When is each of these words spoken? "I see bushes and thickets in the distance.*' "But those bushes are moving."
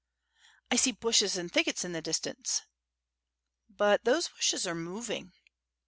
"I 0.71 0.77
see 0.77 0.93
bushes 0.93 1.37
and 1.37 1.51
thickets 1.53 1.85
in 1.85 1.91
the 1.91 2.01
distance.*' 2.01 2.63
"But 3.69 4.03
those 4.03 4.29
bushes 4.29 4.65
are 4.65 4.73
moving." 4.73 5.31